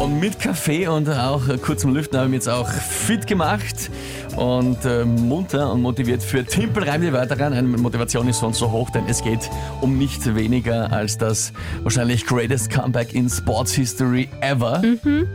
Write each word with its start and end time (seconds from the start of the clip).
Und 0.00 0.20
mit 0.20 0.38
Kaffee 0.38 0.86
und 0.86 1.08
auch 1.08 1.40
kurzem 1.62 1.94
Lüften 1.94 2.18
habe 2.18 2.26
ich 2.26 2.30
mich 2.30 2.38
jetzt 2.38 2.48
auch 2.48 2.68
fit 2.68 3.26
gemacht 3.26 3.90
und 4.36 4.84
äh, 4.84 5.04
munter 5.04 5.72
und 5.72 5.80
motiviert 5.80 6.22
für 6.22 6.44
Timpel 6.44 6.82
reim 6.82 7.00
die 7.00 7.12
Wörter 7.12 7.38
rein. 7.40 7.52
Meine 7.52 7.80
Motivation 7.80 8.28
ist 8.28 8.40
sonst 8.40 8.58
so 8.58 8.70
hoch, 8.70 8.90
denn 8.90 9.04
es 9.08 9.22
geht 9.22 9.48
um 9.80 9.96
nichts 9.96 10.34
weniger 10.34 10.92
als 10.92 11.16
das 11.16 11.52
wahrscheinlich 11.82 12.26
greatest 12.26 12.68
Comeback 12.70 13.14
in 13.14 13.30
Sports 13.30 13.72
History 13.72 14.28
ever. 14.40 14.82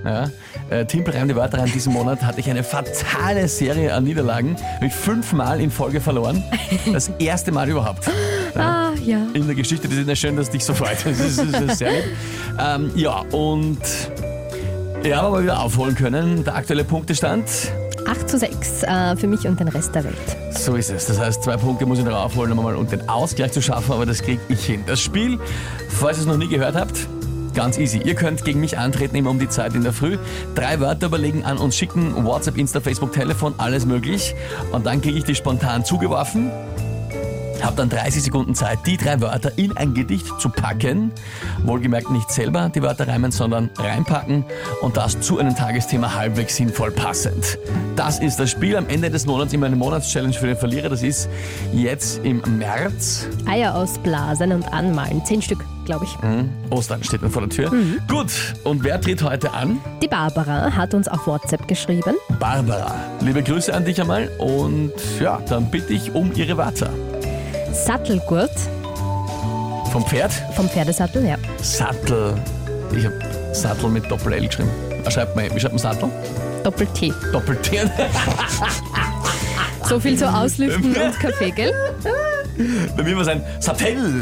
Ja, 0.05 0.29
äh, 0.69 0.85
Timpel 0.85 1.15
reim 1.15 1.27
die 1.29 1.35
Wörter 1.35 1.59
rein. 1.59 1.71
Diesen 1.73 1.93
Monat 1.93 2.21
hatte 2.21 2.39
ich 2.41 2.49
eine 2.49 2.63
fatale 2.63 3.47
Serie 3.47 3.93
an 3.93 4.03
Niederlagen. 4.03 4.55
Habe 4.75 4.87
ich 4.87 4.93
fünfmal 4.93 5.61
in 5.61 5.71
Folge 5.71 5.99
verloren. 6.01 6.43
Das 6.93 7.09
erste 7.19 7.51
Mal 7.51 7.69
überhaupt 7.69 8.09
Ah, 8.55 8.91
ja. 9.05 9.25
in 9.33 9.45
der 9.45 9.55
Geschichte. 9.55 9.87
Das 9.87 9.97
ist 9.97 10.07
ja 10.07 10.15
schön, 10.15 10.35
dass 10.35 10.49
dich 10.49 10.63
so 10.63 10.73
freut. 10.73 10.97
Das 11.05 11.19
ist, 11.19 11.39
das 11.53 11.61
ist 11.61 11.77
sehr 11.79 11.91
lieb. 11.91 12.03
Ähm, 12.59 12.91
ja, 12.95 13.19
und 13.31 13.77
ja, 15.03 15.21
aber 15.21 15.31
mal 15.31 15.43
wieder 15.43 15.61
aufholen 15.61 15.95
können. 15.95 16.43
Der 16.43 16.55
aktuelle 16.55 16.83
Punktestand, 16.83 17.45
8 18.05 18.29
zu 18.29 18.37
6 18.37 18.83
äh, 18.83 19.15
für 19.15 19.27
mich 19.27 19.47
und 19.47 19.59
den 19.59 19.67
Rest 19.67 19.93
der 19.95 20.03
Welt. 20.03 20.15
so 20.51 20.75
ist 20.75 20.89
es. 20.89 21.05
Das 21.05 21.19
heißt, 21.19 21.43
zwei 21.43 21.57
Punkte 21.57 21.85
muss 21.85 21.99
ich 21.99 22.05
noch 22.05 22.15
aufholen, 22.15 22.51
um 22.51 22.63
mal 22.63 22.75
um 22.75 22.87
den 22.87 23.07
Ausgleich 23.07 23.51
zu 23.51 23.61
schaffen, 23.61 23.91
aber 23.91 24.05
das 24.05 24.21
kriege 24.21 24.41
ich 24.49 24.65
hin. 24.65 24.83
Das 24.87 24.99
Spiel, 24.99 25.39
falls 25.89 26.17
ihr 26.17 26.21
es 26.21 26.27
noch 26.27 26.37
nie 26.37 26.47
gehört 26.47 26.75
habt, 26.75 27.07
Ganz 27.55 27.77
easy. 27.77 27.97
Ihr 27.97 28.13
könnt 28.13 28.45
gegen 28.45 28.59
mich 28.59 28.77
antreten, 28.77 29.15
immer 29.15 29.31
um 29.31 29.39
die 29.39 29.49
Zeit 29.49 29.73
in 29.73 29.83
der 29.83 29.91
Früh. 29.91 30.17
Drei 30.55 30.79
Wörter 30.79 31.07
überlegen, 31.07 31.43
an 31.43 31.57
uns 31.57 31.75
schicken. 31.75 32.23
WhatsApp, 32.23 32.57
Insta, 32.57 32.79
Facebook, 32.79 33.11
Telefon, 33.11 33.55
alles 33.57 33.85
möglich. 33.85 34.35
Und 34.71 34.85
dann 34.85 35.01
kriege 35.01 35.17
ich 35.17 35.23
die 35.23 35.35
spontan 35.35 35.83
zugeworfen. 35.83 36.51
Hab 37.61 37.75
dann 37.75 37.89
30 37.89 38.23
Sekunden 38.23 38.55
Zeit, 38.55 38.79
die 38.85 38.97
drei 38.97 39.19
Wörter 39.21 39.51
in 39.57 39.75
ein 39.75 39.93
Gedicht 39.93 40.27
zu 40.39 40.49
packen. 40.49 41.11
Wohlgemerkt 41.63 42.09
nicht 42.09 42.31
selber 42.31 42.69
die 42.73 42.81
Wörter 42.81 43.07
reimen, 43.07 43.31
sondern 43.31 43.69
reinpacken 43.77 44.45
und 44.81 44.97
das 44.97 45.19
zu 45.19 45.39
einem 45.39 45.55
Tagesthema 45.55 46.15
halbwegs 46.15 46.55
sinnvoll 46.55 46.91
passend. 46.91 47.57
Das 47.95 48.19
ist 48.19 48.39
das 48.39 48.49
Spiel 48.49 48.77
am 48.77 48.87
Ende 48.87 49.09
des 49.09 49.25
Monats, 49.25 49.53
immer 49.53 49.65
eine 49.65 49.75
Monatschallenge 49.75 50.33
für 50.33 50.47
den 50.47 50.57
Verlierer. 50.57 50.89
Das 50.89 51.03
ist 51.03 51.29
jetzt 51.73 52.23
im 52.23 52.41
März. 52.57 53.27
Eier 53.45 53.75
ausblasen 53.75 54.51
und 54.53 54.71
anmalen. 54.73 55.23
Zehn 55.25 55.41
Stück, 55.41 55.63
glaube 55.85 56.05
ich. 56.05 56.21
Hm, 56.21 56.49
Ostern 56.69 57.03
steht 57.03 57.21
mir 57.21 57.29
vor 57.29 57.41
der 57.41 57.49
Tür. 57.49 57.71
Gut, 58.07 58.31
und 58.63 58.83
wer 58.83 59.01
tritt 59.01 59.21
heute 59.21 59.53
an? 59.53 59.79
Die 60.01 60.07
Barbara 60.07 60.75
hat 60.75 60.93
uns 60.93 61.07
auf 61.07 61.27
WhatsApp 61.27 61.67
geschrieben. 61.67 62.15
Barbara. 62.39 62.95
Liebe 63.19 63.43
Grüße 63.43 63.73
an 63.73 63.83
dich 63.83 63.99
einmal 63.99 64.29
und 64.37 64.93
ja, 65.19 65.41
dann 65.49 65.69
bitte 65.69 65.93
ich 65.93 66.15
um 66.15 66.31
ihre 66.35 66.55
Wörter. 66.57 66.89
Sattelgurt 67.73 68.51
Vom 69.91 70.05
Pferd? 70.05 70.31
vom 70.55 70.69
Pferdesattel, 70.69 71.25
ja. 71.27 71.35
Sattel. 71.61 72.35
Ich 72.95 73.05
habe 73.05 73.19
Sattel 73.53 73.89
mit 73.89 74.09
Doppel-L 74.09 74.47
geschrieben. 74.47 74.69
Ah, 75.05 75.11
Schreibt 75.11 75.35
man, 75.35 75.45
wie 75.53 75.59
schreibt 75.59 75.73
man 75.73 75.79
Sattel? 75.79 76.09
Doppel-T. 76.63 77.13
Doppel-T. 77.31 77.81
So 79.87 79.99
viel 79.99 80.15
zu 80.19 80.31
Auslüften 80.31 80.95
und 80.95 81.19
Kaffee, 81.19 81.49
gell? 81.49 81.73
Bei 82.95 83.01
mir 83.01 83.15
war 83.15 83.23
es 83.23 83.27
ein 83.27 83.43
Sattel. 83.59 83.95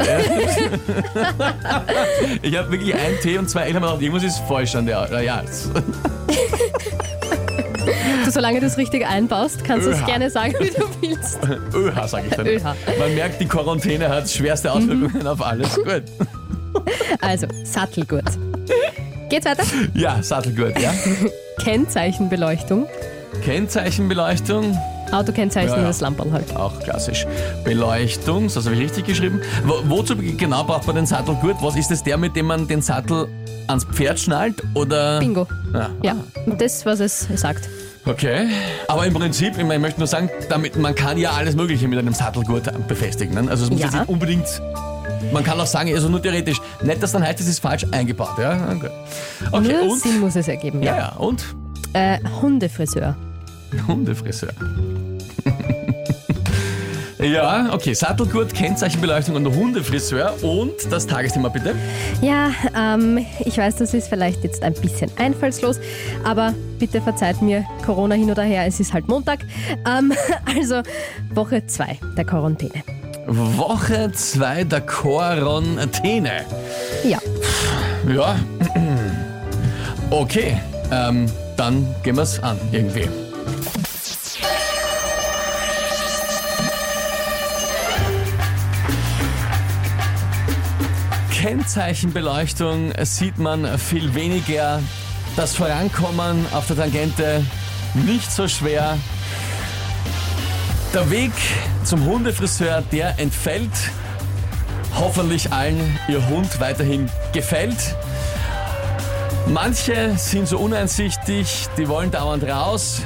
ich 2.40 2.56
habe 2.56 2.70
wirklich 2.70 2.94
ein 2.94 3.20
T 3.22 3.36
und 3.36 3.50
zwei 3.50 3.64
L, 3.64 3.74
irgendwas 3.74 4.22
ist 4.22 4.38
falsch 4.48 4.74
an 4.76 4.86
der. 4.86 5.20
Ja, 5.22 5.42
Solange 8.30 8.60
du 8.60 8.66
es 8.66 8.76
richtig 8.76 9.06
einbaust, 9.06 9.64
kannst 9.64 9.86
du 9.86 9.90
es 9.90 10.04
gerne 10.04 10.30
sagen, 10.30 10.54
wie 10.60 10.70
du 10.70 10.84
willst. 11.00 11.38
ÖH 11.74 12.06
sage 12.08 12.26
ich 12.28 12.34
dann. 12.36 12.46
ÖH. 12.46 12.62
Man 12.98 13.14
merkt, 13.14 13.40
die 13.40 13.46
Quarantäne 13.46 14.08
hat 14.08 14.28
schwerste 14.30 14.70
Auswirkungen 14.72 15.26
auf 15.26 15.42
alles. 15.44 15.74
Gut. 15.74 16.02
Also, 17.20 17.46
Sattelgurt. 17.64 18.24
Geht's 19.30 19.46
weiter? 19.46 19.64
Ja, 19.94 20.22
Sattelgurt, 20.22 20.78
ja. 20.80 20.92
Kennzeichenbeleuchtung. 21.64 22.86
Kennzeichenbeleuchtung, 23.44 24.76
Autokennzeichen 25.10 25.70
Ja, 25.70 25.74
ja. 25.76 25.80
und 25.82 25.88
das 25.88 26.00
Lamperl 26.00 26.30
halt. 26.32 26.54
auch 26.54 26.78
klassisch. 26.80 27.26
Beleuchtung, 27.64 28.44
das 28.52 28.64
habe 28.66 28.76
ich 28.76 28.82
richtig 28.82 29.06
geschrieben. 29.06 29.40
Wo, 29.64 29.74
wozu 29.88 30.14
genau 30.16 30.62
braucht 30.64 30.86
man 30.86 30.96
den 30.96 31.06
Sattelgurt? 31.06 31.56
Was 31.60 31.74
ist 31.76 31.90
es 31.90 32.02
der, 32.02 32.16
mit 32.18 32.36
dem 32.36 32.46
man 32.46 32.68
den 32.68 32.82
Sattel 32.82 33.26
ans 33.66 33.84
Pferd 33.84 34.20
schnallt? 34.20 34.62
Oder? 34.74 35.18
Bingo. 35.18 35.46
Ja. 35.72 35.90
Ja, 36.02 36.16
und 36.46 36.60
das, 36.60 36.86
was 36.86 37.00
es 37.00 37.26
sagt. 37.34 37.68
Okay. 38.06 38.46
Aber 38.86 39.06
im 39.06 39.14
Prinzip, 39.14 39.52
ich, 39.52 39.58
meine, 39.62 39.74
ich 39.76 39.80
möchte 39.80 40.00
nur 40.00 40.06
sagen, 40.06 40.30
damit, 40.48 40.76
man 40.76 40.94
kann 40.94 41.18
ja 41.18 41.32
alles 41.32 41.54
Mögliche 41.54 41.86
mit 41.88 41.98
einem 41.98 42.14
Sattelgurt 42.14 42.70
befestigen. 42.88 43.34
Ne? 43.34 43.50
Also 43.50 43.64
es 43.64 43.70
muss 43.70 43.80
Ja. 43.80 43.86
jetzt 43.86 43.94
nicht 43.96 44.08
unbedingt. 44.08 44.46
Man 45.32 45.44
kann 45.44 45.60
auch 45.60 45.66
sagen, 45.66 45.92
also 45.94 46.08
nur 46.08 46.22
theoretisch. 46.22 46.58
Nicht, 46.82 47.02
dass 47.02 47.12
dann 47.12 47.22
heißt, 47.22 47.40
es 47.40 47.48
ist 47.48 47.58
falsch 47.60 47.84
eingebaut. 47.90 48.38
Ja? 48.38 48.68
Okay. 48.74 48.90
okay 49.52 49.72
Nur 49.72 49.92
und? 49.92 50.00
Sinn 50.00 50.20
muss 50.20 50.36
es 50.36 50.48
ergeben, 50.48 50.82
Ja, 50.82 50.92
ja. 50.92 50.98
ja. 50.98 51.16
Und? 51.16 51.44
Äh, 51.92 52.18
Hundefriseur. 52.40 53.16
Hundefriseur. 53.86 54.50
ja, 57.18 57.72
okay. 57.72 57.94
Sattelgurt, 57.94 58.54
Kennzeichenbeleuchtung 58.54 59.34
und 59.34 59.46
Hundefriseur. 59.54 60.34
Und 60.42 60.74
das 60.90 61.06
Tagesthema 61.06 61.48
bitte. 61.48 61.74
Ja, 62.22 62.50
ähm, 62.76 63.24
ich 63.44 63.58
weiß, 63.58 63.76
das 63.76 63.94
ist 63.94 64.08
vielleicht 64.08 64.44
jetzt 64.44 64.62
ein 64.62 64.74
bisschen 64.74 65.10
einfallslos, 65.16 65.80
aber 66.24 66.54
bitte 66.78 67.00
verzeiht 67.00 67.42
mir 67.42 67.64
Corona 67.84 68.14
hin 68.14 68.30
oder 68.30 68.42
her, 68.42 68.66
es 68.66 68.80
ist 68.80 68.92
halt 68.92 69.08
Montag. 69.08 69.40
Ähm, 69.86 70.12
also 70.56 70.82
Woche 71.34 71.66
2 71.66 71.98
der 72.16 72.24
Quarantäne. 72.24 72.82
Woche 73.26 74.10
2 74.12 74.64
der 74.64 74.80
Quarantäne. 74.80 76.44
Ja, 77.04 77.18
Ja. 78.08 78.36
Okay. 80.10 80.56
Ähm, 80.90 81.26
dann 81.58 81.86
gehen 82.02 82.16
wir's 82.16 82.42
an, 82.42 82.56
irgendwie. 82.72 83.06
Kennzeichenbeleuchtung 91.48 92.92
sieht 93.04 93.38
man 93.38 93.78
viel 93.78 94.14
weniger. 94.14 94.82
Das 95.34 95.56
Vorankommen 95.56 96.44
auf 96.52 96.66
der 96.66 96.76
Tangente 96.76 97.42
nicht 97.94 98.30
so 98.30 98.46
schwer. 98.46 98.98
Der 100.92 101.10
Weg 101.10 101.32
zum 101.84 102.04
Hundefriseur, 102.04 102.82
der 102.92 103.18
entfällt. 103.18 103.72
Hoffentlich 104.94 105.50
allen 105.50 105.98
ihr 106.06 106.28
Hund 106.28 106.60
weiterhin 106.60 107.08
gefällt. 107.32 107.96
Manche 109.46 110.18
sind 110.18 110.48
so 110.48 110.58
uneinsichtig, 110.58 111.66
die 111.78 111.88
wollen 111.88 112.10
dauernd 112.10 112.44
raus. 112.44 113.00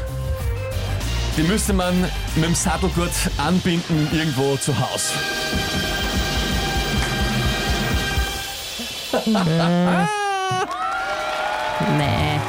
Die 1.36 1.42
müsste 1.42 1.74
man 1.74 1.94
mit 2.34 2.44
dem 2.44 2.56
Sattelgurt 2.56 3.12
anbinden 3.38 4.08
irgendwo 4.12 4.56
zu 4.56 4.76
Hause. 4.76 5.12
Nee. 11.98 12.40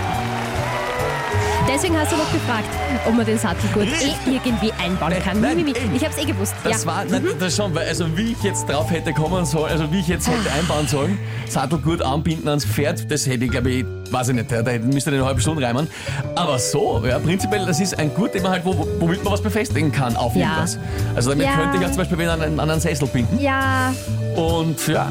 Deswegen 1.65 1.97
hast 1.97 2.11
du 2.11 2.17
noch 2.17 2.31
gefragt, 2.31 2.67
ob 3.07 3.15
man 3.15 3.25
den 3.25 3.37
Sattelgurt 3.39 3.87
eh 3.87 4.13
irgendwie 4.27 4.71
einbauen 4.73 5.13
kann. 5.23 5.39
Nein, 5.41 5.59
eben. 5.59 5.73
Ich 5.95 6.03
hab's 6.05 6.17
eh 6.17 6.25
gewusst. 6.25 6.53
Das 6.63 6.83
ja. 6.83 6.87
war 6.91 7.05
nein, 7.05 7.25
das 7.39 7.55
schon, 7.55 7.73
weil 7.73 7.87
also 7.87 8.05
wie 8.17 8.33
ich 8.33 8.43
jetzt 8.43 8.67
drauf 8.69 8.91
hätte 8.91 9.11
kommen 9.13 9.43
sollen, 9.45 9.71
also 9.71 9.89
wie 9.91 10.01
ich 10.01 10.07
jetzt 10.07 10.27
hätte 10.27 10.51
einbauen 10.51 10.87
sollen, 10.87 11.17
Sattelgurt 11.49 12.01
anbinden 12.03 12.47
ans 12.49 12.65
Pferd, 12.65 13.09
das 13.09 13.25
hätte 13.25 13.45
ich 13.45 13.51
glaube 13.51 13.71
ich, 13.71 13.85
weiß 14.11 14.29
ich 14.29 14.35
nicht, 14.35 14.51
da 14.51 14.57
hätte- 14.57 14.79
müsste 14.85 15.09
ich 15.09 15.15
eine 15.15 15.25
halbe 15.25 15.39
Stunde 15.41 15.65
reimen. 15.65 15.87
Aber 16.35 16.59
so, 16.59 17.01
ja, 17.05 17.17
prinzipiell, 17.17 17.65
das 17.65 17.79
ist 17.79 17.97
ein 17.97 18.13
Gurt, 18.13 18.35
den 18.35 18.43
man 18.43 18.51
halt, 18.51 18.65
wo, 18.65 18.85
womit 18.99 19.23
man 19.23 19.33
was 19.33 19.41
befestigen 19.41 19.91
kann 19.91 20.15
auf 20.17 20.35
Ja. 20.35 20.41
irgendwas. 20.49 20.77
Also 21.15 21.29
damit 21.31 21.47
Ja. 21.47 21.55
könnte 21.55 21.77
ich 21.79 21.85
auch 21.85 21.89
zum 21.91 21.97
Beispiel 21.97 22.29
an, 22.29 22.41
einen- 22.41 22.59
an 22.59 22.69
einen 22.69 22.81
Sessel 22.81 23.07
binden. 23.07 23.39
ja, 23.39 23.93
Und 24.35 24.85
ja. 24.87 25.07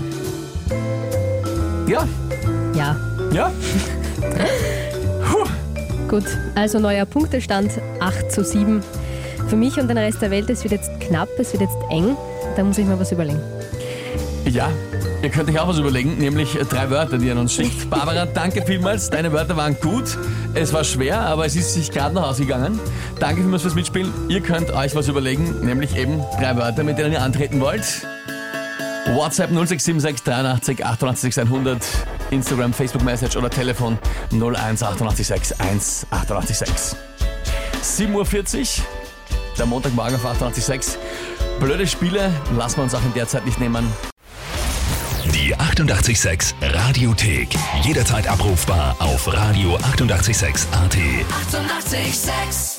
Ja, 1.87 2.07
ja. 2.75 2.97
ja. 3.33 3.53
Gut, 6.09 6.25
also 6.55 6.79
neuer 6.79 7.07
Punktestand 7.07 7.71
8 8.01 8.31
zu 8.31 8.45
7. 8.45 8.83
Für 9.49 9.57
mich 9.57 9.79
und 9.79 9.89
den 9.89 9.99
Rest 9.99 10.23
der 10.23 10.31
Welt, 10.31 10.49
es 10.51 10.63
wird 10.63 10.73
jetzt 10.73 10.91
knapp, 11.01 11.29
es 11.39 11.53
wird 11.53 11.63
jetzt 11.63 11.77
eng. 11.91 12.17
Da 12.57 12.63
muss 12.63 12.79
ich 12.79 12.87
mir 12.87 12.99
was 12.99 13.13
überlegen. 13.13 13.41
Ja, 14.45 14.71
ihr 15.23 15.31
könnt 15.31 15.49
euch 15.49 15.59
auch 15.59 15.69
was 15.69 15.79
überlegen, 15.79 16.19
nämlich 16.19 16.59
drei 16.69 16.91
Wörter, 16.91 17.19
die 17.19 17.29
ihr 17.29 17.37
uns 17.37 17.55
schickt. 17.55 17.89
Barbara, 17.91 18.27
danke 18.27 18.65
vielmals. 18.65 19.09
Deine 19.09 19.33
Wörter 19.33 19.57
waren 19.57 19.77
gut. 19.81 20.19
Es 20.55 20.73
war 20.73 20.85
schwer, 20.85 21.21
aber 21.21 21.47
es 21.47 21.57
ist 21.57 21.75
sich 21.75 21.91
gerade 21.91 22.15
noch 22.15 22.29
ausgegangen. 22.29 22.79
Danke 23.19 23.41
vielmals 23.41 23.63
fürs 23.63 23.75
Mitspielen. 23.75 24.13
Ihr 24.29 24.41
könnt 24.41 24.71
euch 24.71 24.95
was 24.95 25.09
überlegen, 25.09 25.65
nämlich 25.65 25.97
eben 25.97 26.21
drei 26.39 26.57
Wörter, 26.57 26.85
mit 26.85 26.99
denen 26.99 27.13
ihr 27.13 27.23
antreten 27.23 27.61
wollt. 27.61 28.07
WhatsApp 29.07 29.51
0676 29.51 30.23
83 30.23 30.85
88 30.85 31.39
100, 31.39 31.85
Instagram, 32.31 32.73
Facebook 32.73 33.03
Message 33.03 33.37
oder 33.37 33.51
Telefon 33.51 33.99
01 34.31 34.83
886 34.83 35.61
1 35.61 36.07
886. 36.11 36.97
7.40 37.83 38.79
Uhr, 38.79 38.85
der 39.59 39.67
Montagmorgen 39.67 40.15
auf 40.15 40.25
886. 40.25 40.97
Blöde 41.61 41.87
Spiele 41.87 42.33
lassen 42.57 42.79
wir 42.79 42.85
uns 42.85 42.95
auch 42.95 43.05
in 43.05 43.13
der 43.15 43.29
Zeit 43.29 43.45
nicht 43.45 43.61
nehmen. 43.61 43.87
Die 45.35 45.55
886 45.55 46.55
Radiothek. 46.61 47.49
Jederzeit 47.83 48.29
abrufbar 48.29 48.97
auf 48.99 49.29
radio886.at. 49.29 49.85
886! 49.93 50.69
886. 50.73 52.72